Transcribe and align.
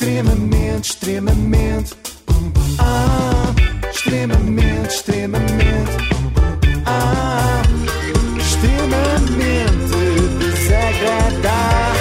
Extremamente, 0.00 0.92
extremamente. 0.92 1.94
Ah, 2.78 3.54
extremamente, 3.90 4.94
extremamente. 4.94 5.92
Ah, 6.86 7.60
extremamente 8.38 9.58
desagradável. 10.38 12.00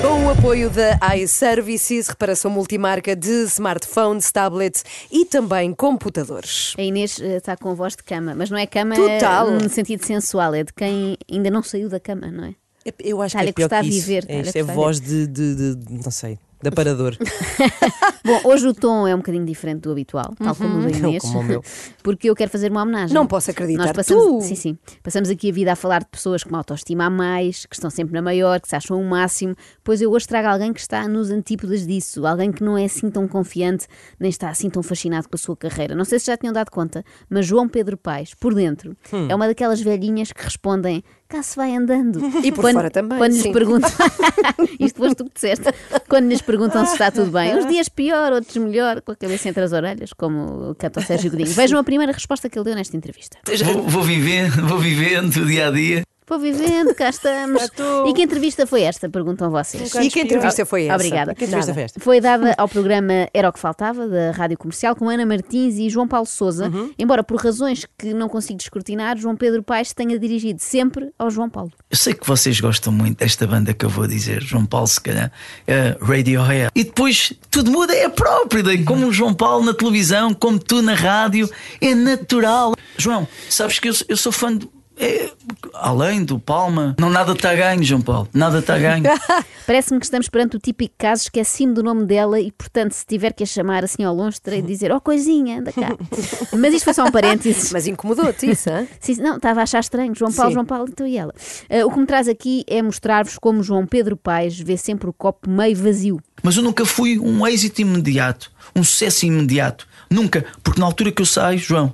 Com 0.00 0.24
o 0.24 0.30
apoio 0.30 0.70
da 0.70 0.98
iServices, 1.16 2.08
reparação 2.08 2.50
multimarca 2.50 3.14
de 3.14 3.44
smartphones, 3.44 4.32
tablets 4.32 4.82
e 5.12 5.26
também 5.26 5.74
computadores. 5.74 6.74
A 6.78 6.82
Inês 6.82 7.20
eh, 7.20 7.36
está 7.36 7.58
com 7.58 7.74
voz 7.74 7.94
de 7.94 8.02
cama, 8.02 8.34
mas 8.34 8.48
não 8.48 8.56
é 8.56 8.66
cama 8.66 8.94
Total. 8.94 9.50
no 9.50 9.68
sentido 9.68 10.02
sensual, 10.02 10.54
é 10.54 10.64
de 10.64 10.72
quem 10.72 11.18
ainda 11.30 11.50
não 11.50 11.62
saiu 11.62 11.90
da 11.90 12.00
cama, 12.00 12.28
não 12.28 12.44
é? 12.44 12.54
Eu 12.98 13.20
acho 13.20 13.36
que 13.36 13.44
é 13.44 13.52
pior 13.52 13.68
que 13.68 13.76
isso. 13.88 14.00
viver, 14.06 14.24
É, 14.28 14.40
isto 14.40 14.56
a 14.56 14.60
é 14.60 14.62
voz 14.62 15.00
de, 15.00 15.26
de, 15.26 15.74
de- 15.76 15.92
não 16.02 16.10
sei, 16.10 16.38
de 16.62 16.68
aparador. 16.68 17.14
Bom, 18.24 18.40
hoje 18.44 18.66
o 18.68 18.74
tom 18.74 19.06
é 19.08 19.14
um 19.14 19.18
bocadinho 19.18 19.44
diferente 19.44 19.80
do 19.82 19.92
habitual, 19.92 20.34
tal 20.38 20.54
como 20.54 20.78
o 20.78 20.82
da 20.82 20.90
Inês, 20.90 21.22
Como 21.22 21.40
o 21.40 21.42
meu. 21.44 21.62
porque 22.02 22.28
eu 22.30 22.34
quero 22.34 22.50
fazer 22.50 22.70
uma 22.70 22.82
homenagem. 22.82 23.14
Não 23.14 23.26
posso 23.26 23.50
acreditar. 23.50 23.82
Nós 23.84 23.92
passamos, 23.92 24.24
Tu? 24.44 24.48
sim, 24.48 24.54
sim. 24.54 24.78
Passamos 25.02 25.28
aqui 25.30 25.50
a 25.50 25.52
vida 25.52 25.72
a 25.72 25.76
falar 25.76 26.00
de 26.00 26.06
pessoas 26.10 26.42
com 26.44 26.54
autoestima 26.56 27.04
a 27.04 27.10
mais, 27.10 27.64
que 27.66 27.74
estão 27.74 27.90
sempre 27.90 28.14
na 28.14 28.22
maior, 28.22 28.60
que 28.60 28.68
se 28.68 28.76
acham 28.76 29.00
o 29.00 29.04
máximo, 29.04 29.54
pois 29.84 30.00
eu 30.02 30.10
hoje 30.10 30.26
trago 30.26 30.48
alguém 30.48 30.72
que 30.72 30.80
está 30.80 31.06
nos 31.08 31.30
antípodas 31.30 31.86
disso, 31.86 32.26
alguém 32.26 32.52
que 32.52 32.62
não 32.62 32.76
é 32.78 32.84
assim 32.84 33.10
tão 33.10 33.26
confiante, 33.26 33.86
nem 34.18 34.30
está 34.30 34.48
assim 34.50 34.68
tão 34.70 34.82
fascinado 34.82 35.28
com 35.28 35.36
a 35.36 35.38
sua 35.38 35.56
carreira. 35.56 35.94
Não 35.94 36.04
sei 36.04 36.18
se 36.18 36.26
já 36.26 36.36
tinham 36.36 36.52
dado 36.52 36.70
conta, 36.70 37.04
mas 37.28 37.46
João 37.46 37.68
Pedro 37.68 37.96
Paes, 37.96 38.34
por 38.34 38.54
dentro, 38.54 38.96
Hum. 39.12 39.26
é 39.30 39.34
uma 39.34 39.46
daquelas 39.46 39.80
velhinhas 39.80 40.32
que 40.32 40.42
respondem 40.42 41.02
cá 41.30 41.42
se 41.42 41.56
vai 41.56 41.74
andando. 41.74 42.20
E 42.42 42.50
por 42.50 42.70
fora 42.72 42.90
também, 42.90 43.18
Quando 43.18 43.32
sim. 43.32 43.42
lhes 43.42 43.52
perguntam, 43.52 43.90
isto 44.78 44.98
foste 44.98 45.16
tu 45.16 45.24
que 45.24 45.34
disseste, 45.34 45.72
quando 46.08 46.28
lhes 46.28 46.42
perguntam 46.42 46.84
se 46.84 46.92
está 46.92 47.10
tudo 47.10 47.30
bem, 47.30 47.56
uns 47.56 47.66
dias 47.66 47.88
pior, 47.88 48.32
outros 48.32 48.56
melhor, 48.56 49.00
com 49.00 49.12
a 49.12 49.16
cabeça 49.16 49.48
entre 49.48 49.62
as 49.62 49.72
orelhas, 49.72 50.12
como 50.12 50.74
canta 50.74 51.00
o 51.00 51.02
Sérgio 51.02 51.30
Godinho. 51.30 51.50
Vejam 51.50 51.78
a 51.78 51.84
primeira 51.84 52.12
resposta 52.12 52.48
que 52.50 52.58
ele 52.58 52.64
deu 52.64 52.74
nesta 52.74 52.96
entrevista. 52.96 53.38
Vou, 53.64 53.82
vou 53.84 54.02
vivendo, 54.02 54.66
vou 54.66 54.78
vivendo 54.78 55.36
o 55.36 55.46
dia 55.46 55.68
a 55.68 55.70
dia. 55.70 56.02
Vou 56.30 56.38
vivendo, 56.38 56.94
cá 56.94 57.10
estamos. 57.10 57.68
E 58.06 58.14
que 58.14 58.22
entrevista 58.22 58.66
foi 58.66 58.82
esta? 58.82 59.08
Perguntam 59.08 59.50
vocês. 59.50 59.92
E 59.94 60.08
que 60.08 60.20
entrevista 60.20 60.64
foi 60.64 60.84
essa? 60.84 60.94
Obrigada. 60.94 61.34
Que 61.34 61.44
entrevista 61.44 61.74
foi 61.74 61.82
esta? 61.82 62.00
Foi 62.00 62.20
dada 62.20 62.54
ao 62.56 62.68
programa 62.68 63.28
Era 63.34 63.48
o 63.48 63.52
que 63.52 63.58
Faltava, 63.58 64.06
da 64.06 64.30
Rádio 64.30 64.56
Comercial, 64.56 64.94
com 64.94 65.08
Ana 65.08 65.26
Martins 65.26 65.76
e 65.76 65.90
João 65.90 66.06
Paulo 66.06 66.26
Souza. 66.26 66.68
Uhum. 66.68 66.92
Embora 66.96 67.24
por 67.24 67.36
razões 67.42 67.84
que 67.98 68.14
não 68.14 68.28
consigo 68.28 68.58
descortinar, 68.58 69.16
João 69.18 69.34
Pedro 69.34 69.62
Paes 69.62 69.92
tenha 69.92 70.18
dirigido 70.18 70.60
sempre 70.60 71.10
ao 71.18 71.30
João 71.30 71.50
Paulo. 71.50 71.72
Eu 71.90 71.96
sei 71.96 72.14
que 72.14 72.26
vocês 72.26 72.60
gostam 72.60 72.92
muito 72.92 73.18
desta 73.18 73.46
banda 73.46 73.74
que 73.74 73.84
eu 73.84 73.90
vou 73.90 74.06
dizer, 74.06 74.40
João 74.40 74.64
Paulo, 74.64 74.86
se 74.86 75.00
calhar, 75.00 75.32
é 75.66 75.96
Radiohead. 76.00 76.70
E 76.74 76.84
depois 76.84 77.32
tudo 77.50 77.70
muda, 77.70 77.92
é 77.94 78.08
próprio, 78.08 78.62
daí, 78.62 78.84
como 78.84 79.08
o 79.08 79.12
João 79.12 79.34
Paulo 79.34 79.64
na 79.64 79.74
televisão, 79.74 80.32
como 80.32 80.58
tu 80.58 80.80
na 80.80 80.94
rádio, 80.94 81.50
é 81.80 81.94
natural. 81.94 82.74
João, 82.96 83.26
sabes 83.48 83.78
que 83.78 83.88
eu, 83.88 83.94
eu 84.08 84.16
sou 84.16 84.30
fã 84.30 84.56
de. 84.56 84.68
É, 85.00 85.32
além 85.74 86.22
do 86.22 86.38
Palma, 86.38 86.94
não 87.00 87.08
nada 87.08 87.32
está 87.32 87.52
a 87.52 87.54
ganho, 87.54 87.82
João 87.82 88.02
Paulo, 88.02 88.28
nada 88.34 88.58
está 88.58 88.74
a 88.74 88.78
ganho. 88.78 89.04
Parece-me 89.66 89.98
que 89.98 90.04
estamos 90.04 90.28
perante 90.28 90.56
o 90.56 90.60
típico 90.60 90.94
caso, 90.98 91.22
esqueci-me 91.22 91.72
do 91.72 91.82
nome 91.82 92.04
dela 92.04 92.38
e, 92.38 92.52
portanto, 92.52 92.92
se 92.92 93.06
tiver 93.06 93.32
que 93.32 93.42
a 93.42 93.46
chamar 93.46 93.82
assim 93.82 94.04
ao 94.04 94.14
longe, 94.14 94.40
terei 94.40 94.60
de 94.60 94.68
dizer: 94.68 94.92
Oh, 94.92 95.00
coisinha, 95.00 95.60
anda 95.60 95.72
cá. 95.72 95.96
Mas 96.52 96.74
isto 96.74 96.84
foi 96.84 96.92
só 96.94 97.04
um 97.04 97.10
parênteses. 97.10 97.72
Mas 97.72 97.86
incomodou-te 97.86 98.50
isso, 98.50 98.68
hã? 98.68 98.86
Sim, 99.00 99.16
não, 99.22 99.36
estava 99.36 99.60
a 99.60 99.62
achar 99.62 99.80
estranho. 99.80 100.14
João 100.14 100.32
Paulo, 100.32 100.50
Sim. 100.50 100.54
João 100.54 100.66
Paulo, 100.66 100.88
então 100.90 101.06
e 101.06 101.16
ela? 101.16 101.32
Ah, 101.70 101.86
o 101.86 101.90
que 101.90 101.98
me 101.98 102.06
traz 102.06 102.28
aqui 102.28 102.64
é 102.66 102.82
mostrar-vos 102.82 103.38
como 103.38 103.62
João 103.62 103.86
Pedro 103.86 104.16
Paes 104.16 104.60
vê 104.60 104.76
sempre 104.76 105.08
o 105.08 105.12
copo 105.12 105.48
meio 105.48 105.76
vazio. 105.76 106.20
Mas 106.42 106.56
eu 106.56 106.62
nunca 106.62 106.84
fui 106.84 107.18
um 107.18 107.46
êxito 107.46 107.80
imediato, 107.80 108.52
um 108.76 108.84
sucesso 108.84 109.24
imediato. 109.24 109.86
Nunca, 110.10 110.44
porque 110.62 110.80
na 110.80 110.86
altura 110.86 111.10
que 111.10 111.22
eu 111.22 111.26
saio, 111.26 111.58
João, 111.58 111.92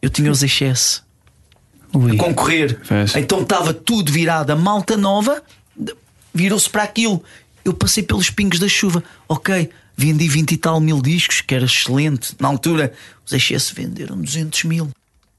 eu 0.00 0.10
tinha 0.10 0.30
os 0.30 0.42
excessos. 0.42 1.03
A 1.94 2.16
concorrer. 2.16 2.80
Então 3.16 3.42
estava 3.42 3.72
tudo 3.72 4.12
virado. 4.12 4.50
A 4.50 4.56
malta 4.56 4.96
nova 4.96 5.42
virou-se 6.32 6.68
para 6.68 6.82
aquilo. 6.82 7.22
Eu 7.64 7.72
passei 7.72 8.02
pelos 8.02 8.30
pingos 8.30 8.58
da 8.58 8.68
chuva. 8.68 9.02
Ok, 9.28 9.70
vendi 9.96 10.28
20 10.28 10.52
e 10.52 10.56
tal 10.56 10.80
mil 10.80 11.00
discos, 11.00 11.40
que 11.40 11.54
era 11.54 11.64
excelente. 11.64 12.34
Na 12.40 12.48
altura, 12.48 12.92
os 13.24 13.32
excessos 13.32 13.70
venderam 13.72 14.20
200 14.20 14.64
mil. 14.64 14.90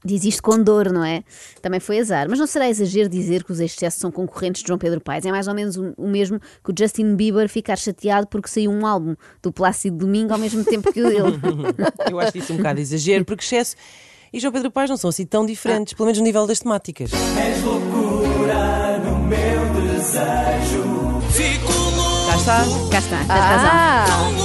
Diz 0.04 0.24
isto 0.24 0.40
com 0.40 0.62
dor, 0.62 0.92
não 0.92 1.04
é? 1.04 1.24
Também 1.60 1.80
foi 1.80 1.98
azar. 1.98 2.28
Mas 2.28 2.38
não 2.38 2.46
será 2.46 2.68
exagero 2.68 3.08
dizer 3.08 3.42
que 3.42 3.50
os 3.50 3.58
excessos 3.58 4.00
são 4.00 4.10
concorrentes 4.10 4.62
de 4.62 4.68
João 4.68 4.78
Pedro 4.78 5.00
Paes. 5.00 5.24
É 5.24 5.32
mais 5.32 5.48
ou 5.48 5.54
menos 5.54 5.76
o, 5.76 5.92
o 5.96 6.08
mesmo 6.08 6.38
que 6.64 6.70
o 6.70 6.74
Justin 6.78 7.16
Bieber 7.16 7.48
ficar 7.48 7.76
chateado 7.76 8.28
porque 8.28 8.48
saiu 8.48 8.70
um 8.70 8.86
álbum 8.86 9.16
do 9.42 9.50
Plácido 9.50 9.96
Domingo 9.96 10.32
ao 10.32 10.38
mesmo 10.38 10.64
tempo 10.64 10.92
que 10.92 11.02
o 11.02 11.08
dele. 11.08 11.40
Eu 12.08 12.20
acho 12.20 12.38
isso 12.38 12.52
um 12.52 12.56
bocado 12.58 12.78
exagero, 12.78 13.24
porque 13.24 13.42
excesso 13.42 13.74
e 14.36 14.40
João 14.40 14.52
Pedro 14.52 14.70
Paes 14.70 14.90
não 14.90 14.98
são 14.98 15.08
assim 15.08 15.24
tão 15.24 15.46
diferentes, 15.46 15.94
pelo 15.94 16.04
menos 16.04 16.18
no 16.18 16.24
nível 16.24 16.46
das 16.46 16.58
temáticas. 16.58 17.10
Cá 17.10 17.16
está. 22.36 22.64
Cá 22.90 22.98
está, 22.98 23.18
tens 23.18 23.28
razão. 23.28 24.36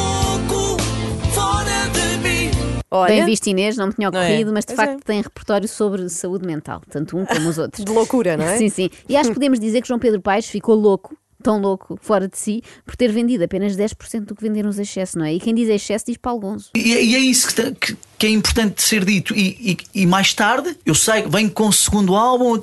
Olha, 2.93 3.15
Bem 3.15 3.25
visto, 3.25 3.47
Inês, 3.47 3.75
não 3.77 3.87
me 3.87 3.93
tinha 3.93 4.07
é? 4.07 4.09
ocorrido, 4.09 4.53
mas 4.53 4.65
de 4.65 4.75
Pois 4.75 4.87
facto 4.87 5.01
é. 5.01 5.05
tem 5.05 5.21
repertório 5.21 5.67
sobre 5.67 6.07
saúde 6.09 6.45
mental, 6.45 6.81
tanto 6.89 7.17
um 7.17 7.25
como 7.25 7.49
os 7.49 7.57
outros. 7.57 7.83
de 7.85 7.91
loucura, 7.91 8.35
não 8.37 8.45
é? 8.45 8.57
Sim, 8.57 8.69
sim. 8.69 8.89
E 9.09 9.15
acho 9.17 9.29
que 9.29 9.35
podemos 9.35 9.59
dizer 9.59 9.81
que 9.81 9.87
João 9.87 9.99
Pedro 9.99 10.21
Paes 10.21 10.45
ficou 10.47 10.75
louco, 10.75 11.17
tão 11.41 11.59
louco, 11.59 11.99
fora 12.01 12.27
de 12.27 12.37
si, 12.37 12.63
por 12.85 12.95
ter 12.95 13.11
vendido 13.11 13.43
apenas 13.43 13.75
10% 13.75 14.25
do 14.25 14.35
que 14.35 14.41
venderam 14.43 14.69
os 14.69 14.79
excessos, 14.79 15.15
não 15.15 15.25
é? 15.25 15.33
E 15.33 15.39
quem 15.39 15.53
diz 15.53 15.67
excesso 15.67 16.05
diz 16.07 16.17
Paulo 16.17 16.39
Gonzo. 16.39 16.69
E, 16.75 16.79
e 16.93 17.15
é 17.15 17.19
isso 17.19 17.47
que, 17.53 17.71
que- 17.73 17.97
que 18.17 18.27
é 18.27 18.29
importante 18.29 18.81
ser 18.83 19.03
dito. 19.03 19.33
E, 19.35 19.77
e- 19.93 20.01
e 20.03 20.05
mais 20.05 20.33
tarde, 20.33 20.77
eu 20.85 20.93
sei, 20.95 21.23
venho 21.27 21.49
com 21.51 21.67
o 21.67 21.73
segundo 21.73 22.15
álbum. 22.15 22.55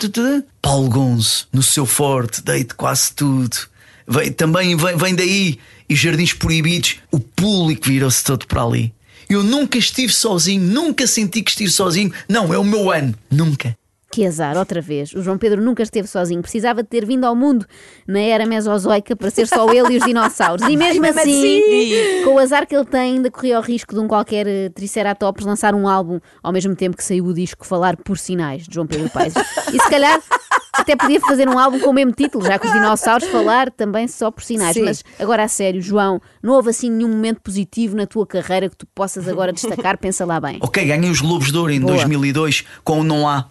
Paulo 0.63 0.89
Gonzo, 0.89 1.47
no 1.53 1.63
seu 1.63 1.85
forte, 1.85 2.43
deito 2.43 2.77
quase 2.77 3.13
tudo. 3.13 3.57
Vem, 4.07 4.33
também 4.33 4.77
vem, 4.77 4.97
vem 4.97 5.15
daí. 5.15 5.59
E 5.89 5.95
Jardins 5.97 6.33
Proibidos, 6.33 6.97
o 7.11 7.19
público 7.19 7.87
virou-se 7.89 8.23
todo 8.23 8.47
para 8.47 8.63
ali. 8.63 8.93
Eu 9.29 9.43
nunca 9.43 9.77
estive 9.77 10.13
sozinho, 10.13 10.63
nunca 10.63 11.07
senti 11.07 11.43
que 11.43 11.51
estive 11.51 11.71
sozinho. 11.71 12.13
Não, 12.29 12.53
é 12.53 12.59
o 12.59 12.65
meu 12.65 12.91
ano. 12.91 13.15
Nunca. 13.31 13.77
Que 14.11 14.27
azar, 14.27 14.57
outra 14.57 14.81
vez. 14.81 15.13
O 15.13 15.23
João 15.23 15.37
Pedro 15.37 15.63
nunca 15.63 15.83
esteve 15.83 16.09
sozinho. 16.09 16.41
Precisava 16.41 16.83
de 16.83 16.89
ter 16.89 17.05
vindo 17.05 17.25
ao 17.25 17.37
mundo 17.37 17.67
na 18.07 18.21
era 18.21 18.47
mesozoica 18.47 19.15
para 19.15 19.31
ser 19.31 19.47
só 19.47 19.71
ele 19.71 19.95
e 19.95 19.99
os 19.99 20.05
dinossauros. 20.05 20.67
E 20.67 20.77
mesmo 20.77 21.05
assim, 21.07 21.61
assim. 21.61 22.25
com 22.25 22.35
o 22.35 22.39
azar 22.39 22.67
que 22.67 22.75
ele 22.75 22.87
tem, 22.87 23.17
ainda 23.17 23.31
corria 23.31 23.59
o 23.59 23.63
risco 23.63 23.95
de 23.95 24.01
um 24.01 24.09
qualquer 24.09 24.47
eh, 24.47 24.71
Triceratops 24.71 25.45
lançar 25.45 25.75
um 25.75 25.87
álbum 25.87 26.21
ao 26.43 26.53
mesmo 26.53 26.75
tempo 26.75 26.97
que 26.97 27.05
saiu 27.05 27.27
o 27.27 27.35
disco 27.35 27.67
Falar 27.67 27.97
por 27.99 28.17
Sinais, 28.17 28.67
de 28.67 28.75
João 28.75 28.87
Pedro 28.87 29.11
Paes. 29.11 29.35
E 29.73 29.79
se 29.79 29.91
calhar 29.91 30.23
até 30.73 30.97
podia 30.97 31.21
fazer 31.21 31.49
um 31.49 31.59
álbum 31.59 31.79
com 31.79 31.91
o 31.91 31.93
mesmo 31.93 32.13
título, 32.13 32.45
já 32.47 32.59
que 32.59 32.67
os 32.67 32.73
dinossauros 32.73 33.29
falar 33.29 33.71
também 33.71 34.09
só 34.09 34.31
por 34.31 34.43
sinais. 34.43 34.75
Sim. 34.75 34.85
Mas 34.85 35.05
agora 35.19 35.45
a 35.45 35.49
sério, 35.49 35.83
João, 35.83 36.21
não 36.43 36.55
houve 36.55 36.71
assim 36.71 36.91
nenhum 36.91 37.09
momento 37.09 37.41
positivo 37.41 37.97
na 37.97 38.07
tua 38.07 38.27
carreira 38.27 38.69
que 38.69 38.77
tu 38.77 38.87
possas 38.95 39.29
agora 39.29 39.53
destacar? 39.53 39.99
Pensa 39.99 40.25
lá 40.25 40.41
bem. 40.41 40.59
Ok, 40.63 40.85
ganhei 40.85 41.11
os 41.11 41.21
Globos 41.21 41.53
de 41.53 41.59
Ouro 41.59 41.73
em 41.73 41.81
Boa. 41.81 41.95
2002 41.95 42.65
com 42.85 43.01
o 43.01 43.05
Não 43.05 43.29
Há. 43.29 43.47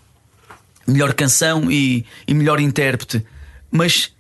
Melhor 0.88 1.14
canção 1.14 1.72
e, 1.72 2.06
e 2.28 2.34
melhor 2.34 2.60
intérprete. 2.60 3.26
Mas 3.70 4.12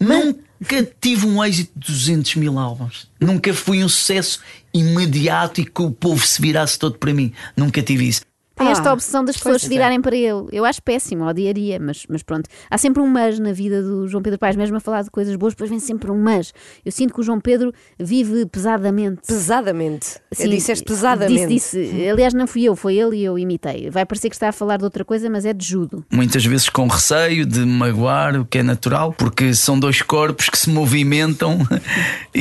nunca 0.00 0.88
tive 1.00 1.26
um 1.26 1.44
êxito 1.44 1.72
de 1.76 1.92
200 1.92 2.34
mil 2.36 2.58
álbuns. 2.58 3.08
Nunca 3.20 3.52
fui 3.52 3.84
um 3.84 3.88
sucesso 3.88 4.40
imediato 4.72 5.60
e 5.60 5.64
que 5.64 5.82
o 5.82 5.90
povo 5.90 6.24
se 6.26 6.40
virasse 6.40 6.78
todo 6.78 6.98
para 6.98 7.12
mim. 7.12 7.32
Nunca 7.56 7.82
tive 7.82 8.08
isso. 8.08 8.22
Tem 8.58 8.68
esta 8.68 8.90
Ah, 8.90 8.94
opção 8.94 9.24
das 9.24 9.36
pessoas 9.36 9.62
se 9.62 9.68
pois 9.68 9.72
é. 9.72 9.74
virarem 9.74 10.00
para 10.00 10.16
ele. 10.16 10.46
Eu 10.52 10.64
acho 10.64 10.82
péssimo, 10.82 11.24
odiaria, 11.24 11.78
mas, 11.80 12.04
mas 12.08 12.22
pronto. 12.22 12.48
Há 12.70 12.76
sempre 12.76 13.02
um 13.02 13.06
mas 13.06 13.38
na 13.38 13.52
vida 13.52 13.82
do 13.82 14.06
João 14.08 14.22
Pedro 14.22 14.38
Paes, 14.38 14.56
mesmo 14.56 14.76
a 14.76 14.80
falar 14.80 15.02
de 15.02 15.10
coisas 15.10 15.34
boas, 15.36 15.52
depois 15.54 15.70
vem 15.70 15.78
sempre 15.78 16.10
um 16.10 16.18
mas. 16.20 16.52
Eu 16.84 16.92
sinto 16.92 17.14
que 17.14 17.20
o 17.20 17.22
João 17.22 17.40
Pedro 17.40 17.72
vive 17.98 18.46
pesadamente. 18.46 19.20
Pesadamente. 19.26 20.06
Sim, 20.32 20.48
Disseste 20.50 20.84
pesadamente. 20.84 21.46
Disse, 21.46 21.80
disse. 21.82 22.08
Aliás, 22.08 22.34
não 22.34 22.46
fui 22.46 22.64
eu, 22.64 22.74
foi 22.74 22.96
ele 22.96 23.18
e 23.18 23.24
eu 23.24 23.38
imitei. 23.38 23.88
Vai 23.90 24.04
parecer 24.04 24.28
que 24.28 24.34
está 24.34 24.48
a 24.48 24.52
falar 24.52 24.76
de 24.76 24.84
outra 24.84 25.04
coisa, 25.04 25.30
mas 25.30 25.44
é 25.44 25.52
de 25.52 25.64
judo. 25.64 26.04
Muitas 26.12 26.44
vezes 26.44 26.68
com 26.68 26.86
receio 26.88 27.46
de 27.46 27.60
magoar, 27.60 28.40
o 28.40 28.44
que 28.44 28.58
é 28.58 28.62
natural, 28.62 29.12
porque 29.12 29.54
são 29.54 29.78
dois 29.78 30.02
corpos 30.02 30.48
que 30.48 30.58
se 30.58 30.68
movimentam 30.70 31.58
e, 32.34 32.40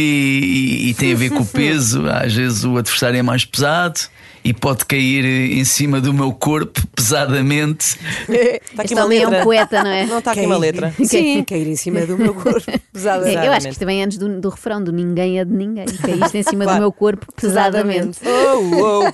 e, 0.87 0.89
e 0.89 0.93
tem 0.95 1.13
a 1.13 1.15
ver 1.15 1.29
com 1.29 1.41
o 1.41 1.45
peso. 1.47 2.07
Às 2.07 2.33
vezes 2.33 2.63
o 2.63 2.77
adversário 2.77 3.17
é 3.17 3.21
mais 3.21 3.45
pesado 3.45 3.99
e 4.47 4.53
pode 4.53 4.85
cair 4.85 5.25
em 5.25 5.65
cima 5.65 5.99
do 5.99 6.13
meu 6.13 6.31
corpo 6.31 6.81
pesadamente. 6.95 7.97
Está 8.29 8.81
aqui 8.81 8.94
Este 8.94 8.94
uma 8.94 9.03
homem 9.03 9.17
é 9.17 9.25
letra. 9.25 9.39
um 9.41 9.44
poeta, 9.44 9.83
não 9.83 9.91
é? 9.91 10.05
Não 10.05 10.19
está 10.19 10.31
aqui 10.31 10.45
uma 10.45 10.57
letra. 10.57 10.94
Sim, 11.03 11.44
cair 11.44 11.67
em 11.67 11.75
cima 11.75 12.05
do 12.05 12.17
meu 12.17 12.33
corpo. 12.33 12.61
É, 12.97 13.47
eu 13.47 13.51
acho 13.51 13.67
que 13.67 13.71
isto 13.73 13.79
também 13.79 14.01
é 14.01 14.05
antes 14.05 14.17
do, 14.17 14.41
do 14.41 14.49
refrão 14.49 14.83
do 14.83 14.91
ninguém 14.91 15.39
é 15.39 15.45
de 15.45 15.53
ninguém. 15.53 15.85
Caíste 15.85 16.38
em 16.39 16.44
cima 16.44 16.65
do 16.65 16.73
meu 16.79 16.91
corpo 16.91 17.27
pesadamente. 17.35 18.19
Oh, 18.25 19.03
oh. 19.03 19.13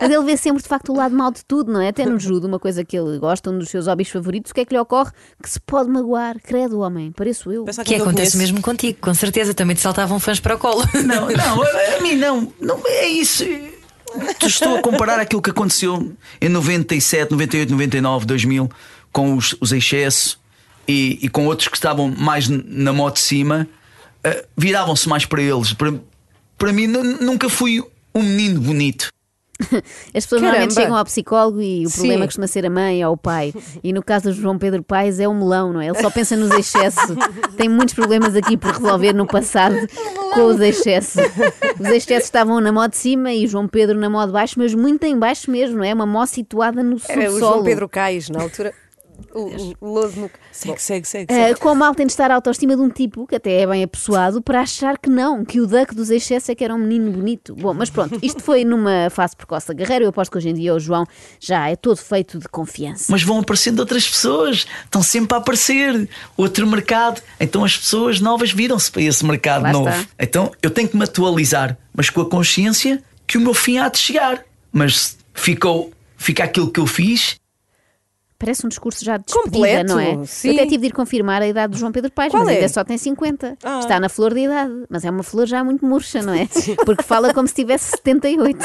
Mas 0.00 0.10
ele 0.10 0.24
vê 0.24 0.36
sempre 0.36 0.60
de 0.60 0.68
facto 0.68 0.92
o 0.92 0.96
lado 0.96 1.14
mau 1.14 1.30
de 1.30 1.44
tudo, 1.44 1.72
não 1.72 1.80
é? 1.80 1.88
Até 1.88 2.04
no 2.04 2.18
judo, 2.18 2.48
uma 2.48 2.58
coisa 2.58 2.84
que 2.84 2.98
ele 2.98 3.18
gosta, 3.18 3.48
um 3.50 3.58
dos 3.58 3.68
seus 3.68 3.86
hobbies 3.86 4.08
favoritos, 4.08 4.50
o 4.50 4.54
que 4.54 4.62
é 4.62 4.64
que 4.64 4.74
lhe 4.74 4.80
ocorre? 4.80 5.12
Que 5.40 5.48
se 5.48 5.60
pode 5.60 5.88
magoar. 5.88 6.36
Credo, 6.42 6.80
homem, 6.80 7.12
pareço 7.12 7.52
eu. 7.52 7.64
Pensa 7.64 7.84
Que 7.84 7.94
eu 7.94 8.02
acontece 8.02 8.32
conheço. 8.32 8.38
mesmo 8.38 8.60
contigo, 8.60 8.98
com 9.00 9.14
certeza. 9.14 9.54
Também 9.54 9.76
te 9.76 9.82
saltavam 9.82 10.18
fãs 10.18 10.40
para 10.40 10.56
o 10.56 10.58
colo. 10.58 10.82
Não, 11.04 11.28
não, 11.30 11.62
a, 11.62 11.96
a 11.98 12.00
mim 12.02 12.16
não, 12.16 12.52
não 12.60 12.80
é 12.86 13.06
isso. 13.06 13.44
Estou 14.44 14.76
a 14.76 14.82
comparar 14.82 15.18
aquilo 15.20 15.40
que 15.42 15.50
aconteceu 15.50 16.12
em 16.40 16.48
97, 16.48 17.30
98, 17.32 17.70
99, 17.70 18.26
2000 18.26 18.70
com 19.12 19.34
os, 19.36 19.54
os 19.60 19.72
excesso 19.72 20.38
e, 20.88 21.18
e 21.22 21.28
com 21.28 21.46
outros 21.46 21.68
que 21.68 21.76
estavam 21.76 22.08
mais 22.16 22.48
na 22.48 22.92
moto 22.92 23.14
de 23.14 23.20
cima, 23.20 23.68
eh, 24.24 24.44
viravam-se 24.56 25.08
mais 25.08 25.24
para 25.24 25.42
eles. 25.42 25.72
Para, 25.72 25.92
para 26.58 26.72
mim, 26.72 26.86
nu- 26.86 27.18
nunca 27.20 27.48
fui 27.48 27.82
um 28.14 28.22
menino 28.22 28.60
bonito. 28.60 29.08
As 30.14 30.24
pessoas 30.24 30.40
Caramba. 30.40 30.42
normalmente 30.42 30.74
chegam 30.74 30.96
ao 30.96 31.04
psicólogo 31.04 31.60
e 31.60 31.86
o 31.86 31.90
Sim. 31.90 31.98
problema 31.98 32.24
costuma 32.26 32.46
ser 32.46 32.66
a 32.66 32.70
mãe 32.70 33.04
ou 33.04 33.14
o 33.14 33.16
pai. 33.16 33.52
E 33.82 33.92
no 33.92 34.02
caso 34.02 34.24
do 34.24 34.32
João 34.32 34.58
Pedro 34.58 34.82
Paes 34.82 35.18
é 35.20 35.28
o 35.28 35.34
melão, 35.34 35.72
não 35.72 35.80
é? 35.80 35.86
Ele 35.88 36.00
só 36.00 36.10
pensa 36.10 36.36
nos 36.36 36.50
excessos. 36.52 37.16
Tem 37.56 37.68
muitos 37.68 37.94
problemas 37.94 38.34
aqui 38.36 38.56
por 38.56 38.72
resolver 38.72 39.12
no 39.12 39.26
passado 39.26 39.76
com 40.34 40.44
os 40.44 40.60
excessos. 40.60 41.22
Os 41.78 41.88
excessos 41.88 42.24
estavam 42.24 42.60
na 42.60 42.72
moda 42.72 42.90
de 42.90 42.96
cima 42.96 43.32
e 43.32 43.46
João 43.46 43.68
Pedro 43.68 43.98
na 43.98 44.08
moda 44.08 44.26
de 44.26 44.32
baixo, 44.32 44.54
mas 44.58 44.74
muito 44.74 45.04
em 45.04 45.18
baixo 45.18 45.50
mesmo, 45.50 45.78
não 45.78 45.84
é? 45.84 45.92
Uma 45.92 46.06
mó 46.06 46.24
situada 46.26 46.82
no 46.82 47.00
Era 47.08 47.20
o 47.20 47.32
subsolo. 47.32 47.38
João 47.38 47.64
Pedro 47.64 47.88
Cais, 47.88 48.28
na 48.28 48.42
altura. 48.42 48.72
O, 49.34 49.74
o 49.80 49.92
lodo 49.94 50.12
no. 50.20 50.30
Segue, 50.50 50.80
segue, 50.80 51.06
segue. 51.08 51.32
Ah, 51.32 51.48
segue. 51.48 51.60
com 51.60 51.74
mal 51.74 51.94
tem 51.94 52.06
de 52.06 52.12
estar 52.12 52.30
a 52.30 52.34
autoestima 52.34 52.76
de 52.76 52.82
um 52.82 52.90
tipo 52.90 53.26
que 53.26 53.36
até 53.36 53.60
é 53.60 53.66
bem 53.66 53.82
apessoado 53.82 54.42
para 54.42 54.60
achar 54.60 54.98
que 54.98 55.08
não, 55.08 55.44
que 55.44 55.60
o 55.60 55.66
duck 55.66 55.94
dos 55.94 56.10
excessos 56.10 56.48
é 56.48 56.54
que 56.54 56.62
era 56.62 56.74
um 56.74 56.78
menino 56.78 57.10
bonito. 57.10 57.54
Bom, 57.54 57.72
mas 57.72 57.88
pronto, 57.88 58.18
isto 58.22 58.42
foi 58.42 58.64
numa 58.64 59.08
fase 59.10 59.36
precoce 59.36 59.68
da 59.68 59.74
carreira. 59.74 60.04
Eu 60.04 60.10
aposto 60.10 60.30
que 60.30 60.38
hoje 60.38 60.50
em 60.50 60.54
dia 60.54 60.74
o 60.74 60.80
João 60.80 61.06
já 61.40 61.68
é 61.68 61.76
todo 61.76 61.96
feito 61.96 62.38
de 62.38 62.48
confiança. 62.48 63.06
Mas 63.10 63.22
vão 63.22 63.38
aparecendo 63.38 63.80
outras 63.80 64.06
pessoas, 64.08 64.66
estão 64.84 65.02
sempre 65.02 65.34
a 65.34 65.38
aparecer. 65.38 66.08
Outro 66.36 66.66
mercado. 66.66 67.22
Então 67.40 67.64
as 67.64 67.76
pessoas 67.76 68.20
novas 68.20 68.52
viram-se 68.52 68.90
para 68.90 69.02
esse 69.02 69.24
mercado 69.24 69.62
Lá 69.62 69.72
novo. 69.72 69.88
está. 69.88 70.06
Então 70.18 70.52
eu 70.62 70.70
tenho 70.70 70.88
que 70.88 70.96
me 70.96 71.04
atualizar, 71.04 71.76
mas 71.94 72.10
com 72.10 72.20
a 72.20 72.28
consciência 72.28 73.02
que 73.26 73.38
o 73.38 73.40
meu 73.40 73.54
fim 73.54 73.78
há 73.78 73.88
de 73.88 73.98
chegar. 73.98 74.44
Mas 74.70 75.16
ficou, 75.32 75.90
fica 76.16 76.44
aquilo 76.44 76.70
que 76.70 76.80
eu 76.80 76.86
fiz. 76.86 77.36
Parece 78.42 78.66
um 78.66 78.68
discurso 78.68 79.04
já 79.04 79.18
de 79.18 79.24
despedida, 79.24 79.52
Completo, 79.56 79.92
não 79.92 80.00
é? 80.00 80.26
sim. 80.26 80.48
Eu 80.48 80.54
até 80.54 80.64
tive 80.64 80.78
de 80.78 80.86
ir 80.88 80.90
confirmar 80.90 81.40
a 81.42 81.46
idade 81.46 81.74
do 81.74 81.78
João 81.78 81.92
Pedro 81.92 82.10
Paes, 82.10 82.32
Qual 82.32 82.42
mas 82.42 82.52
é? 82.52 82.56
ainda 82.56 82.68
só 82.68 82.82
tem 82.82 82.98
50. 82.98 83.56
Ah. 83.62 83.78
Está 83.78 84.00
na 84.00 84.08
flor 84.08 84.34
da 84.34 84.40
idade, 84.40 84.72
mas 84.90 85.04
é 85.04 85.10
uma 85.10 85.22
flor 85.22 85.46
já 85.46 85.62
muito 85.62 85.86
murcha, 85.86 86.20
não 86.20 86.34
é? 86.34 86.48
Porque 86.84 87.04
fala 87.04 87.32
como 87.32 87.46
se 87.46 87.54
tivesse 87.54 87.92
78. 87.92 88.58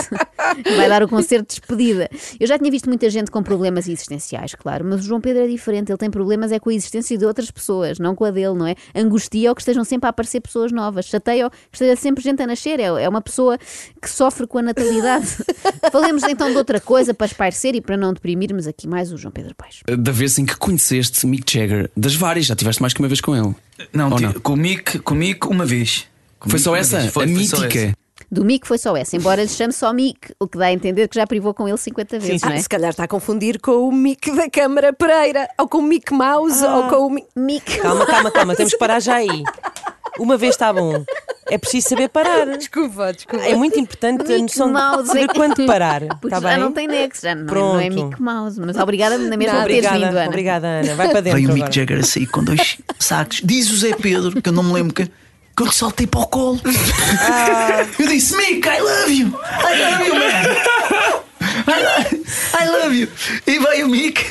Vai 0.75 0.89
dar 0.89 1.03
o 1.03 1.07
concerto 1.07 1.53
de 1.53 1.59
despedida. 1.59 2.09
Eu 2.39 2.47
já 2.47 2.57
tinha 2.57 2.71
visto 2.71 2.87
muita 2.87 3.07
gente 3.07 3.29
com 3.29 3.43
problemas 3.43 3.87
existenciais, 3.87 4.55
claro, 4.55 4.83
mas 4.83 5.01
o 5.01 5.03
João 5.03 5.21
Pedro 5.21 5.43
é 5.43 5.47
diferente. 5.47 5.91
Ele 5.91 5.97
tem 5.99 6.09
problemas 6.09 6.51
é 6.51 6.57
com 6.57 6.71
a 6.71 6.73
existência 6.73 7.15
de 7.15 7.23
outras 7.23 7.51
pessoas, 7.51 7.99
não 7.99 8.15
com 8.15 8.25
a 8.25 8.31
dele, 8.31 8.55
não 8.55 8.65
é? 8.65 8.73
Angustia-o 8.95 9.53
que 9.53 9.61
estejam 9.61 9.83
sempre 9.83 10.07
a 10.07 10.09
aparecer 10.09 10.41
pessoas 10.41 10.71
novas. 10.71 11.05
Chateia-o 11.05 11.51
que 11.51 11.57
esteja 11.73 11.95
sempre 11.95 12.23
gente 12.23 12.41
a 12.41 12.47
nascer. 12.47 12.79
É, 12.79 12.85
é 12.85 13.07
uma 13.07 13.21
pessoa 13.21 13.59
que 14.01 14.09
sofre 14.09 14.47
com 14.47 14.57
a 14.57 14.63
natalidade. 14.63 15.27
Falemos 15.91 16.23
então 16.23 16.49
de 16.49 16.57
outra 16.57 16.79
coisa 16.79 17.13
para 17.13 17.27
espairecer 17.27 17.75
e 17.75 17.81
para 17.81 17.95
não 17.95 18.11
deprimirmos 18.11 18.65
aqui 18.65 18.87
mais 18.87 19.11
o 19.11 19.17
João 19.17 19.31
Pedro 19.31 19.53
Paes. 19.53 19.66
Da 19.97 20.11
vez 20.11 20.37
em 20.39 20.45
que 20.45 20.55
conheceste 20.55 21.25
Mick 21.27 21.51
Jagger, 21.51 21.89
das 21.95 22.15
várias, 22.15 22.45
já 22.45 22.55
tiveste 22.55 22.81
mais 22.81 22.93
que 22.93 22.99
uma 22.99 23.07
vez 23.07 23.21
com 23.21 23.35
ele. 23.35 23.55
Não, 23.93 24.09
Ou 24.11 24.17
ti- 24.17 24.23
não? 24.23 24.33
comigo, 24.33 25.01
comigo 25.03 25.49
uma 25.49 25.65
vez. 25.65 26.05
Foi 26.39 26.49
Comigo 26.51 26.59
só 26.59 26.71
uma 26.71 26.77
essa? 26.79 26.99
vez. 26.99 27.11
Foi- 27.13 27.25
a 27.25 27.27
foi 27.27 27.45
só 27.45 27.57
mítica. 27.59 27.79
essa. 27.85 27.93
Do 28.29 28.43
Mick 28.43 28.67
foi 28.67 28.77
só 28.77 28.97
essa, 28.97 29.15
embora 29.15 29.41
lhe 29.41 29.47
chame 29.47 29.71
só 29.71 29.93
Mick, 29.93 30.33
o 30.39 30.47
que 30.47 30.57
dá 30.57 30.65
a 30.65 30.73
entender 30.73 31.07
que 31.07 31.15
já 31.15 31.25
privou 31.25 31.53
com 31.53 31.65
ele 31.67 31.77
50 31.77 32.19
vezes, 32.19 32.41
não 32.41 32.49
Ah, 32.49 32.55
é? 32.55 32.59
se 32.61 32.67
calhar 32.67 32.89
está 32.89 33.03
a 33.05 33.07
confundir 33.07 33.57
com 33.61 33.87
o 33.87 33.91
Mick 33.91 34.29
da 34.35 34.49
Câmara 34.49 34.91
Pereira, 34.91 35.47
ou 35.57 35.67
com 35.67 35.77
o 35.77 35.81
Mick 35.83 36.11
Mouse, 36.13 36.61
ou 36.65 36.89
com 36.89 37.07
o 37.07 37.09
Mick. 37.09 37.27
Mick. 37.35 37.77
Calma, 37.79 38.05
calma, 38.05 38.31
calma. 38.31 38.55
Temos 38.55 38.73
que 38.73 38.79
parar 38.79 38.99
já 38.99 39.15
aí. 39.15 39.27
Uma 40.19 40.35
vez 40.35 40.55
está 40.55 40.73
bom. 40.73 41.05
É 41.49 41.57
preciso 41.57 41.89
saber 41.89 42.09
parar. 42.09 42.45
Desculpa, 42.57 43.13
desculpa. 43.13 43.45
É 43.45 43.55
muito 43.55 43.79
importante 43.79 44.21
a 44.21 44.37
Mickey 44.37 44.41
noção 44.41 44.69
Mouse. 44.71 45.03
de 45.03 45.07
saber 45.07 45.27
quando 45.33 45.65
parar. 45.65 46.01
Porque 46.21 46.27
Está 46.27 46.39
já 46.41 46.49
bem? 46.49 46.57
não 46.59 46.71
tem 46.71 46.87
nexo, 46.87 47.21
já 47.23 47.33
não, 47.35 47.41
é- 47.43 47.45
não 47.45 47.79
é 47.79 47.89
Pronto. 47.89 48.05
Mick 48.09 48.21
Mouse. 48.21 48.59
Mas 48.59 48.77
obrigada 48.77 49.17
na 49.17 49.37
mesma 49.37 49.59
por 49.61 49.67
teres 49.67 49.85
Obrigada, 49.85 49.97
vindo, 50.07 50.17
Ana. 50.17 50.27
obrigada, 50.27 50.67
Ana. 50.67 50.95
Vai 50.95 51.09
para 51.09 51.21
dentro. 51.21 51.37
Veio 51.39 51.49
o 51.51 51.53
Mick. 51.53 51.73
Jagger 51.75 51.99
a 51.99 52.03
sair 52.03 52.27
com 52.27 52.43
dois 52.43 52.77
sacos. 52.99 53.41
Diz 53.43 53.69
o 53.71 53.77
Zé 53.77 53.93
Pedro, 53.95 54.41
que 54.41 54.49
eu 54.49 54.53
não 54.53 54.63
me 54.63 54.73
lembro 54.73 54.93
que, 54.93 55.05
que 55.05 55.11
eu 55.63 55.65
lhe 55.65 55.73
saltei 55.73 56.05
para 56.07 56.19
o 56.21 56.27
colo. 56.27 56.59
Eu 57.99 58.07
disse: 58.07 58.35
Mick, 58.35 58.67
I 58.67 58.79
love 58.81 59.11
you! 59.13 59.27
I 59.27 59.79
love 59.81 60.07
you, 60.07 60.15
man! 60.15 61.23
I 62.59 62.67
love, 62.67 62.95
you! 62.99 63.07
E 63.45 63.59
veio 63.59 63.85
o 63.85 63.89
Mick. 63.89 64.21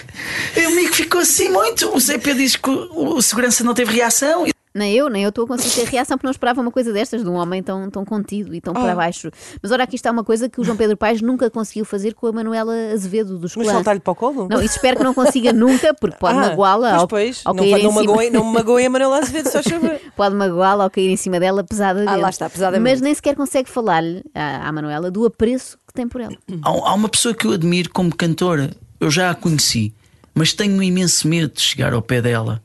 E 0.57 0.67
o 0.67 0.71
Mick 0.75 0.95
ficou 0.95 1.21
assim 1.21 1.49
muito. 1.51 1.95
O 1.95 2.01
Zé 2.01 2.19
Pedro 2.19 2.43
diz 2.43 2.57
que 2.57 2.69
o 2.71 3.21
segurança 3.23 3.63
não 3.65 3.75
teve 3.75 3.95
reação. 3.95 4.47
Nem 4.77 4.93
eu, 4.95 5.09
nem 5.09 5.23
eu 5.23 5.31
estou 5.31 5.45
a 5.45 5.49
conseguir 5.49 5.75
ter 5.75 5.89
reação 5.89 6.17
porque 6.19 6.27
não 6.27 6.31
esperava 6.31 6.61
uma 6.61 6.71
coisa 6.71 6.93
destas 6.93 7.23
de 7.25 7.29
um 7.31 7.35
homem 7.35 7.63
tão, 7.63 7.91
tão 7.91 8.05
contido 8.05 8.55
e 8.55 8.61
tão 8.61 8.75
Ah. 8.77 8.81
para 8.81 8.95
baixo. 8.95 9.31
Mas 9.63 9.73
ora, 9.73 9.85
aqui 9.85 9.97
está 9.97 10.11
uma 10.11 10.23
coisa 10.23 10.49
que 10.49 10.61
o 10.61 10.65
João 10.65 10.77
Pedro 10.77 10.97
Paes 10.97 11.21
nunca 11.23 11.49
conseguiu 11.51 11.85
fazer 11.85 12.15
com 12.15 12.27
a 12.27 12.33
Manuela 12.33 12.75
Azevedo 12.93 13.39
dos 13.39 13.57
Mas 13.57 13.67
saltar-lhe 13.69 14.01
para 14.01 14.13
o 14.13 14.15
colo? 14.15 14.49
Não, 14.51 14.61
isso 14.63 14.77
espero 14.77 14.99
que 14.99 15.03
não 15.05 15.15
consiga 15.15 15.53
nunca, 15.55 15.95
porque 15.95 16.17
pode 16.19 16.37
Ah, 16.39 16.43
magoá-la 16.51 16.95
ao, 16.97 17.09
pois. 17.09 17.41
ao 17.45 17.55
não, 17.55 17.63
cair 17.65 17.83
não, 17.83 17.91
cima. 17.93 18.05
magoe, 18.05 18.31
não 18.31 18.45
me 18.45 18.53
magoe 18.53 18.85
a 18.87 18.91
Manuela 18.91 19.19
Azevedo, 19.19 19.51
só 19.51 19.63
chover. 19.63 20.01
Pode 20.17 20.35
magoá-la 20.35 20.85
ao 20.85 20.91
cair 20.91 21.09
em 21.11 21.17
cima 21.17 21.41
dela 21.41 21.63
pesadamente. 21.65 22.13
Ah, 22.13 22.17
lá 22.17 22.31
está, 22.31 22.49
pesadamente. 22.51 22.91
Mas 22.95 23.01
nem 23.01 23.15
sequer 23.15 23.35
consegue 23.35 23.69
falar-lhe 23.71 24.23
à, 24.35 24.69
à 24.69 24.73
Manuela 24.73 25.11
do 25.11 25.25
apreço 25.27 25.79
que 25.87 25.93
tem 25.95 26.07
por 26.09 26.21
ela. 26.21 26.37
Há, 26.63 26.69
há 26.69 26.95
uma 26.95 27.09
pessoa 27.09 27.35
que 27.35 27.47
eu 27.47 27.53
admiro 27.53 27.91
como 27.91 28.15
cantora. 28.15 28.71
Eu 29.01 29.11
já 29.11 29.31
a 29.31 29.35
conheci, 29.35 29.93
mas 30.35 30.53
tenho 30.53 30.75
um 30.77 30.83
imenso 30.83 31.27
medo 31.29 31.53
de 31.55 31.61
chegar 31.63 31.93
ao 31.93 32.01
pé 32.03 32.21
dela. 32.23 32.63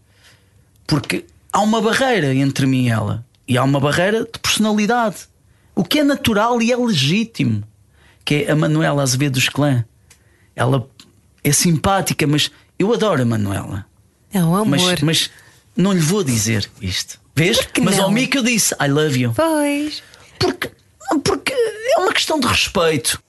Porque 0.87 1.25
há 1.51 1.61
uma 1.61 1.81
barreira 1.81 2.33
entre 2.33 2.65
mim 2.65 2.85
e 2.85 2.89
ela. 2.89 3.25
E 3.47 3.57
há 3.57 3.63
uma 3.63 3.79
barreira 3.79 4.23
de 4.23 4.39
personalidade. 4.39 5.27
O 5.75 5.83
que 5.83 5.99
é 5.99 6.03
natural 6.03 6.61
e 6.61 6.71
é 6.71 6.77
legítimo. 6.77 7.63
Que 8.23 8.45
é 8.45 8.51
a 8.51 8.55
Manuela 8.55 9.03
Azevedo 9.03 9.33
dos 9.33 9.49
Clã. 9.49 9.83
Ela 10.55 10.87
é 11.43 11.51
simpática, 11.51 12.25
mas 12.27 12.51
eu 12.77 12.93
adoro 12.93 13.21
a 13.21 13.25
Manuela. 13.25 13.85
É 14.31 14.43
um 14.43 14.55
amor. 14.55 14.79
Mas, 14.79 15.01
mas 15.01 15.29
não 15.75 15.91
lhe 15.91 15.99
vou 15.99 16.23
dizer 16.23 16.69
isto. 16.81 17.19
Vês? 17.35 17.57
Mas 17.81 17.97
não? 17.97 18.05
ao 18.05 18.11
Mico 18.11 18.37
eu 18.37 18.43
disse 18.43 18.73
I 18.79 18.87
love 18.87 19.19
you. 19.19 19.33
Pois. 19.33 20.03
Porque, 20.37 20.71
porque 21.23 21.53
é 21.53 21.99
uma 21.99 22.13
questão 22.13 22.39
de 22.39 22.47
respeito. 22.47 23.21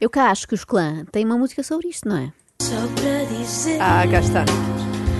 Eu 0.00 0.08
cá 0.08 0.30
acho 0.30 0.46
que 0.46 0.54
os 0.54 0.64
clã 0.64 1.04
têm 1.10 1.24
uma 1.24 1.36
música 1.36 1.62
sobre 1.62 1.88
isto, 1.88 2.08
não 2.08 2.16
é? 2.16 2.32
Ah, 3.80 4.06
cá 4.08 4.20
está. 4.20 4.44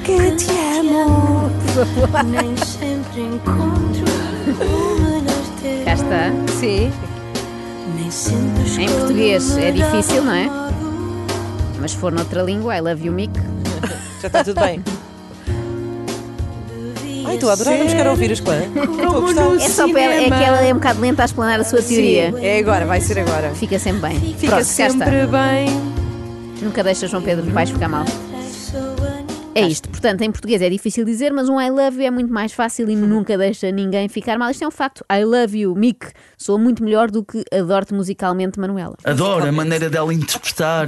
Que 0.08 0.30
te 0.36 0.50
amo. 0.78 1.50
Nem 2.24 2.56
sempre 2.56 3.20
encontro 3.20 4.06
teu. 5.60 5.84
Cá 5.84 5.92
está. 5.92 6.32
Sim. 6.58 6.90
Em 8.80 8.88
português 8.88 9.58
é 9.58 9.70
difícil, 9.70 10.24
não 10.24 10.32
é? 10.32 10.48
Mas 11.78 11.90
se 11.90 11.98
for 11.98 12.10
noutra 12.10 12.40
língua, 12.40 12.74
I 12.74 12.80
love 12.80 13.06
you, 13.06 13.12
Mick. 13.12 13.38
Já 14.22 14.28
está 14.28 14.42
tudo 14.42 14.58
bem. 14.58 14.82
Ai, 17.26 17.34
estou 17.34 17.50
a 17.50 17.52
adorar, 17.52 17.76
vamos 17.76 17.92
querer 17.92 18.08
ouvir 18.08 18.32
as 18.32 18.40
coisas. 18.40 18.66
É 19.60 19.68
só 19.68 19.86
para 19.92 20.00
ela, 20.00 20.14
é 20.14 20.24
que 20.24 20.42
ela 20.42 20.60
é 20.62 20.72
um 20.72 20.78
bocado 20.78 21.02
lenta 21.02 21.20
a 21.20 21.26
explanar 21.26 21.60
a 21.60 21.64
sua 21.64 21.82
teoria. 21.82 22.32
Sim, 22.32 22.46
é 22.46 22.58
agora, 22.58 22.86
vai 22.86 23.02
ser 23.02 23.18
agora. 23.18 23.50
Fica 23.50 23.78
sempre 23.78 24.08
bem. 24.08 24.18
Fica 24.38 24.56
Pronto, 24.56 24.60
cá 24.60 24.64
sempre 24.64 25.26
bem. 25.26 25.68
Nunca 26.62 26.82
deixa 26.82 27.06
João 27.06 27.22
Pedro 27.22 27.44
Paes 27.52 27.68
ficar 27.68 27.88
mal. 27.88 28.06
É 29.58 29.68
isto, 29.68 29.88
portanto, 29.88 30.22
em 30.22 30.30
português 30.30 30.62
é 30.62 30.68
difícil 30.68 31.04
dizer, 31.04 31.32
mas 31.32 31.48
um 31.48 31.60
I 31.60 31.70
love 31.70 31.98
you 31.98 32.06
é 32.06 32.10
muito 32.10 32.32
mais 32.32 32.52
fácil 32.52 32.88
e 32.90 32.96
nunca 32.96 33.36
deixa 33.36 33.70
ninguém 33.70 34.08
ficar 34.08 34.38
mal. 34.38 34.50
Isto 34.50 34.64
é 34.64 34.68
um 34.68 34.70
facto. 34.70 35.04
I 35.10 35.24
love 35.24 35.58
you, 35.58 35.74
Mick, 35.74 36.12
sou 36.36 36.58
muito 36.58 36.82
melhor 36.82 37.10
do 37.10 37.24
que 37.24 37.44
adoro-te 37.52 37.94
musicalmente, 37.94 38.58
Manuela. 38.58 38.96
Adoro 39.04 39.46
a 39.46 39.52
maneira 39.52 39.90
dela 39.90 40.12
interpretar. 40.12 40.86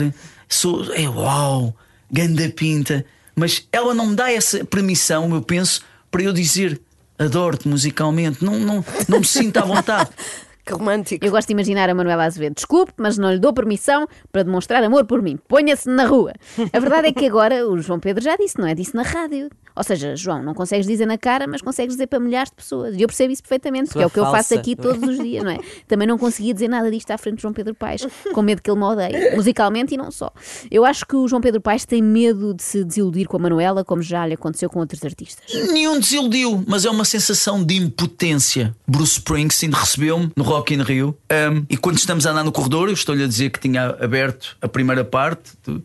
Sou, 0.48 0.92
é 0.94 1.08
uau, 1.08 1.74
ganda 2.10 2.48
pinta. 2.50 3.04
Mas 3.34 3.66
ela 3.72 3.94
não 3.94 4.08
me 4.08 4.16
dá 4.16 4.30
essa 4.30 4.64
permissão, 4.64 5.32
eu 5.34 5.42
penso, 5.42 5.82
para 6.10 6.22
eu 6.22 6.32
dizer 6.32 6.80
adoro-te 7.18 7.68
musicalmente. 7.68 8.44
Não, 8.44 8.58
não, 8.58 8.84
não 9.08 9.20
me 9.20 9.26
sinto 9.26 9.58
à 9.58 9.62
vontade. 9.62 10.10
Que 10.64 10.72
romântico. 10.72 11.24
Eu 11.24 11.30
gosto 11.30 11.48
de 11.48 11.52
imaginar 11.52 11.88
a 11.88 11.94
Manuela 11.94 12.24
Azevedo. 12.24 12.54
Desculpe, 12.54 12.92
mas 12.96 13.18
não 13.18 13.32
lhe 13.32 13.38
dou 13.38 13.52
permissão 13.52 14.06
para 14.30 14.42
demonstrar 14.42 14.82
amor 14.82 15.04
por 15.04 15.22
mim. 15.22 15.38
Ponha-se 15.48 15.88
na 15.88 16.04
rua. 16.04 16.32
A 16.72 16.78
verdade 16.78 17.08
é 17.08 17.12
que 17.12 17.26
agora 17.26 17.66
o 17.66 17.78
João 17.78 17.98
Pedro 17.98 18.22
já 18.22 18.36
disse, 18.36 18.58
não 18.58 18.66
é? 18.66 18.74
Disse 18.74 18.94
na 18.94 19.02
rádio. 19.02 19.50
Ou 19.74 19.84
seja, 19.84 20.14
João, 20.16 20.42
não 20.42 20.52
consegues 20.52 20.86
dizer 20.86 21.06
na 21.06 21.16
cara, 21.16 21.46
mas 21.46 21.62
consegues 21.62 21.94
dizer 21.94 22.06
para 22.06 22.20
milhares 22.20 22.50
de 22.50 22.56
pessoas. 22.56 22.94
E 22.94 23.02
eu 23.02 23.06
percebo 23.06 23.32
isso 23.32 23.42
perfeitamente, 23.42 23.86
porque 23.86 24.00
Sua 24.00 24.02
é 24.02 24.06
o 24.06 24.10
que 24.10 24.18
eu 24.18 24.24
faço 24.24 24.50
falsa, 24.50 24.54
aqui 24.56 24.76
todos 24.76 25.08
os 25.08 25.18
dias, 25.18 25.42
não 25.42 25.52
é? 25.52 25.58
Também 25.86 26.06
não 26.06 26.18
conseguia 26.18 26.52
dizer 26.52 26.68
nada 26.68 26.90
disto 26.90 27.10
à 27.10 27.16
frente 27.16 27.36
de 27.36 27.42
João 27.42 27.54
Pedro 27.54 27.74
Paes, 27.74 28.06
com 28.34 28.42
medo 28.42 28.60
que 28.60 28.70
ele 28.70 28.78
me 28.78 28.84
odeie, 28.84 29.34
musicalmente 29.34 29.94
e 29.94 29.96
não 29.96 30.10
só. 30.10 30.32
Eu 30.70 30.84
acho 30.84 31.06
que 31.06 31.16
o 31.16 31.26
João 31.26 31.40
Pedro 31.40 31.60
Paes 31.60 31.84
tem 31.86 32.02
medo 32.02 32.52
de 32.52 32.62
se 32.62 32.84
desiludir 32.84 33.26
com 33.26 33.36
a 33.36 33.40
Manuela, 33.40 33.84
como 33.84 34.02
já 34.02 34.26
lhe 34.26 34.34
aconteceu 34.34 34.68
com 34.68 34.80
outros 34.80 35.02
artistas. 35.04 35.46
Nenhum 35.72 35.98
desiludiu, 35.98 36.62
mas 36.66 36.84
é 36.84 36.90
uma 36.90 37.04
sensação 37.04 37.64
de 37.64 37.76
impotência. 37.76 38.74
Bruce 38.86 39.18
Springsteen 39.18 39.72
recebeu-me 39.72 40.30
no 40.36 40.42
Rock 40.50 40.74
in 40.74 40.82
Rio 40.82 41.16
um, 41.30 41.64
e 41.70 41.76
quando 41.76 41.96
estamos 41.96 42.26
a 42.26 42.32
andar 42.32 42.42
no 42.42 42.50
corredor, 42.50 42.88
eu 42.88 42.94
estou-lhe 42.94 43.22
a 43.22 43.26
dizer 43.28 43.50
que 43.50 43.60
tinha 43.60 43.90
aberto 44.00 44.56
a 44.60 44.66
primeira 44.68 45.04
parte 45.04 45.52
do- 45.64 45.82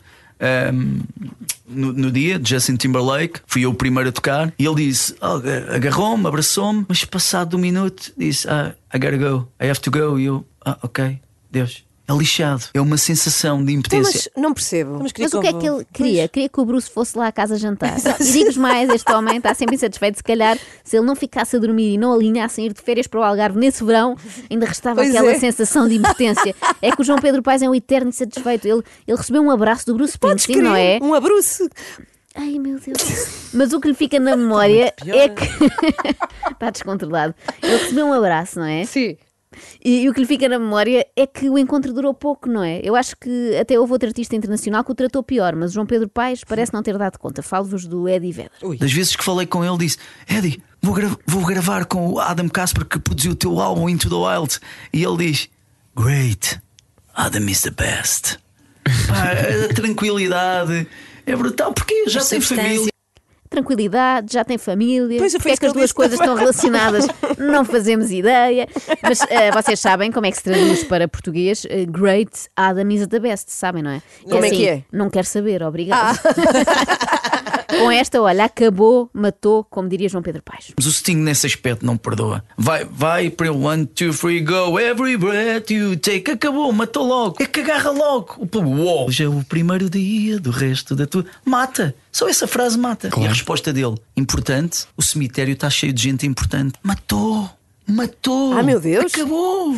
um, 0.73 0.99
no, 1.67 1.93
no 1.93 2.11
dia 2.11 2.41
Justin 2.43 2.75
Timberlake, 2.75 3.39
fui 3.47 3.61
eu 3.63 3.69
o 3.69 3.73
primeiro 3.73 4.09
a 4.09 4.11
tocar 4.11 4.51
e 4.59 4.65
ele 4.65 4.75
disse: 4.87 5.15
oh, 5.21 5.39
agarrou-me, 5.73 6.27
abraçou-me, 6.27 6.85
mas 6.89 7.05
passado 7.05 7.55
um 7.55 7.59
minuto 7.59 8.11
disse: 8.17 8.45
ah, 8.49 8.73
I 8.93 8.99
gotta 8.99 9.17
go, 9.17 9.47
I 9.61 9.69
have 9.69 9.79
to 9.79 9.89
go. 9.91 10.19
E 10.19 10.25
eu, 10.25 10.45
ah, 10.65 10.77
ok, 10.81 11.19
Deus. 11.49 11.84
É 12.07 12.13
lixado, 12.13 12.63
é 12.73 12.79
uma 12.79 12.97
sensação 12.97 13.63
de 13.65 13.73
Então, 13.73 13.99
impotência. 13.99 14.31
mas 14.35 14.43
não 14.43 14.53
percebo. 14.53 14.99
Mas, 15.01 15.11
Mas 15.17 15.33
o 15.33 15.41
que 15.41 15.47
é 15.47 15.53
que 15.53 15.67
ele 15.67 15.87
queria? 15.91 16.27
Queria 16.27 16.49
que 16.49 16.59
o 16.59 16.65
Bruce 16.65 16.89
fosse 16.89 17.17
lá 17.17 17.27
à 17.27 17.31
casa 17.31 17.57
jantar. 17.57 17.97
E 18.19 18.23
digo-vos 18.31 18.57
mais, 18.57 18.89
este 18.89 19.11
homem 19.11 19.37
está 19.37 19.53
sempre 19.55 19.75
insatisfeito. 19.75 20.17
Se 20.17 20.23
calhar, 20.23 20.57
se 20.83 20.97
ele 20.97 21.05
não 21.05 21.15
ficasse 21.15 21.55
a 21.55 21.59
dormir 21.59 21.93
e 21.93 21.97
não 21.97 22.13
alinhasse 22.13 22.61
em 22.61 22.65
ir 22.67 22.73
de 22.73 22.81
férias 22.81 23.07
para 23.07 23.19
o 23.19 23.23
Algarve 23.23 23.57
nesse 23.57 23.83
verão, 23.83 24.15
ainda 24.51 24.65
restava 24.67 24.97
Pois 24.97 25.09
aquela 25.15 25.31
é. 25.31 25.39
sensação 25.39 25.87
de 25.87 25.95
impotência. 25.95 26.55
É 26.81 26.91
que 26.91 27.01
o 27.01 27.03
João 27.03 27.17
Pedro 27.17 27.41
Paes 27.41 27.61
é 27.63 27.69
um 27.69 27.73
eterno 27.73 28.09
insatisfeito. 28.09 28.67
Ele, 28.67 28.83
ele 29.07 29.17
recebeu 29.17 29.41
um 29.41 29.49
abraço 29.49 29.85
do 29.87 29.95
Bruce 29.95 30.11
Springsteen, 30.11 30.61
não 30.61 30.75
é? 30.75 30.99
um 31.01 31.13
abraço. 31.13 31.67
Ai 32.35 32.59
meu 32.59 32.77
Deus. 32.79 33.51
Mas 33.53 33.71
o 33.73 33.79
que 33.79 33.87
lhe 33.87 33.93
fica 33.95 34.19
na 34.19 34.35
memória 34.35 34.93
é 35.07 35.29
que. 35.29 35.45
está 36.51 36.69
descontrolado. 36.69 37.33
Ele 37.63 37.77
recebeu 37.77 38.05
um 38.05 38.13
abraço, 38.13 38.59
não 38.59 38.65
é? 38.67 38.85
Sim. 38.85 39.17
E, 39.83 40.01
e 40.03 40.09
o 40.09 40.13
que 40.13 40.19
lhe 40.21 40.25
fica 40.27 40.47
na 40.49 40.57
memória 40.59 41.05
é 41.15 41.25
que 41.27 41.49
o 41.49 41.57
encontro 41.57 41.93
durou 41.93 42.13
pouco, 42.13 42.49
não 42.49 42.63
é? 42.63 42.79
Eu 42.83 42.95
acho 42.95 43.15
que 43.17 43.55
até 43.57 43.79
houve 43.79 43.93
outro 43.93 44.07
artista 44.07 44.35
internacional 44.35 44.83
que 44.83 44.91
o 44.91 44.95
tratou 44.95 45.21
pior, 45.23 45.55
mas 45.55 45.71
o 45.71 45.73
João 45.73 45.85
Pedro 45.85 46.07
Paes 46.09 46.43
parece 46.43 46.73
não 46.73 46.81
ter 46.83 46.97
dado 46.97 47.17
conta. 47.17 47.41
Falo-vos 47.41 47.85
do 47.85 48.07
Eddie 48.09 48.31
Vedder. 48.31 48.51
Das 48.77 48.91
vezes 48.91 49.15
que 49.15 49.23
falei 49.23 49.45
com 49.45 49.63
ele, 49.63 49.77
disse: 49.77 49.97
Eddie, 50.29 50.61
vou, 50.81 50.93
gra- 50.93 51.17
vou 51.25 51.45
gravar 51.45 51.85
com 51.85 52.07
o 52.09 52.19
Adam 52.19 52.49
Casper 52.49 52.85
que 52.85 52.99
produziu 52.99 53.31
o 53.31 53.35
teu 53.35 53.59
álbum 53.59 53.87
Into 53.89 54.09
the 54.09 54.15
Wild. 54.15 54.59
E 54.93 55.03
ele 55.03 55.17
diz: 55.17 55.49
Great, 55.95 56.59
Adam 57.13 57.47
is 57.47 57.61
the 57.61 57.71
best. 57.71 58.37
Pá, 59.07 59.31
a 59.69 59.73
tranquilidade 59.73 60.87
é 61.25 61.35
brutal, 61.35 61.73
porque 61.73 62.07
já 62.07 62.19
tem 62.23 62.39
família. 62.41 62.91
Tranquilidade, 63.55 64.33
já 64.33 64.43
tem 64.43 64.57
família. 64.57 65.17
Pois, 65.17 65.31
Porque 65.33 65.51
é 65.51 65.57
que 65.57 65.65
as 65.65 65.71
duas 65.71 65.93
coisas 65.93 66.19
estão 66.19 66.35
relacionadas? 66.35 67.07
Não 67.39 67.63
fazemos 67.63 68.11
ideia. 68.11 68.67
Mas 69.01 69.21
eh, 69.29 69.49
vocês 69.51 69.79
sabem 69.79 70.11
como 70.11 70.25
é 70.25 70.31
que 70.31 70.37
se 70.37 70.43
traduz 70.43 70.83
para 70.83 71.07
português? 71.07 71.65
Eh, 71.69 71.85
great 71.85 72.49
Adam 72.53 72.89
is 72.89 73.07
the 73.07 73.19
best, 73.19 73.49
sabem, 73.49 73.81
não 73.81 73.91
é? 73.91 74.01
Como 74.23 74.43
é 74.43 74.49
que 74.49 74.67
é? 74.67 74.83
Não 74.91 75.09
quero 75.09 75.25
saber, 75.25 75.63
obrigado. 75.63 76.19
Com 77.67 77.91
esta, 77.91 78.21
olha, 78.21 78.45
acabou, 78.45 79.09
matou, 79.13 79.63
como 79.63 79.89
diria 79.89 80.07
João 80.07 80.21
Pedro 80.21 80.41
Paes. 80.43 80.73
Mas 80.75 80.85
o 80.85 80.91
Sting 80.91 81.17
nesse 81.17 81.45
aspecto 81.45 81.85
não 81.85 81.97
perdoa. 81.97 82.43
Vai, 82.57 82.85
vai 82.85 83.29
para 83.29 83.51
o 83.51 83.63
one, 83.63 83.85
two, 83.85 84.13
three, 84.13 84.41
go. 84.41 84.79
Every 84.79 85.17
breath 85.17 85.71
you 85.71 85.97
take. 85.97 86.31
Acabou, 86.31 86.71
matou 86.71 87.05
logo. 87.05 87.35
É 87.39 87.45
que 87.45 87.59
agarra 87.61 87.91
logo. 87.91 88.35
O 88.37 88.47
povo, 88.47 88.69
uou. 88.69 89.07
Hoje 89.07 89.23
é 89.23 89.27
o 89.27 89.43
primeiro 89.43 89.89
dia 89.89 90.39
do 90.39 90.51
resto 90.51 90.95
da 90.95 91.05
tua. 91.05 91.25
Mata. 91.43 91.95
Só 92.11 92.29
essa 92.29 92.47
frase 92.47 92.77
mata. 92.77 93.09
E 93.17 93.25
a 93.25 93.29
resposta 93.29 93.73
dele, 93.73 93.95
importante: 94.15 94.85
o 94.95 95.01
cemitério 95.01 95.53
está 95.53 95.69
cheio 95.69 95.91
de 95.91 96.01
gente 96.01 96.25
importante. 96.25 96.73
Matou. 96.81 97.49
Matou. 97.87 98.53
Ah, 98.57 98.63
meu 98.63 98.79
Deus. 98.79 99.13
Acabou. 99.13 99.75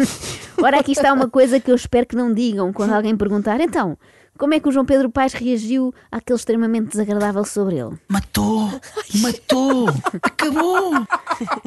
Ora, 0.62 0.80
aqui 0.80 0.92
está 0.92 1.12
uma 1.12 1.28
coisa 1.28 1.58
que 1.58 1.70
eu 1.70 1.74
espero 1.74 2.06
que 2.06 2.16
não 2.16 2.32
digam 2.32 2.72
quando 2.72 2.92
alguém 2.92 3.16
perguntar. 3.16 3.60
Então, 3.60 3.96
como 4.36 4.54
é 4.54 4.60
que 4.60 4.68
o 4.68 4.72
João 4.72 4.84
Pedro 4.84 5.10
Paes 5.10 5.32
reagiu 5.32 5.92
àquele 6.10 6.38
extremamente 6.38 6.90
desagradável 6.90 7.44
sobre 7.44 7.76
ele? 7.76 7.96
Matou. 8.08 8.70
Matou. 9.16 9.88
Acabou. 10.22 10.92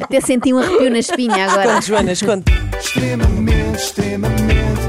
Até 0.02 0.22
senti 0.22 0.54
um 0.54 0.60
arrepio 0.60 0.90
na 0.92 1.00
espinha 1.00 1.46
agora. 1.50 1.74
Conte, 1.76 1.88
Joanas, 1.88 2.22
conte. 2.22 2.52
extremamente, 2.80 3.78
extremamente, 3.78 4.89